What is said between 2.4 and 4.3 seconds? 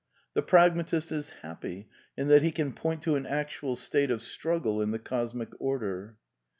he can point to an actual state of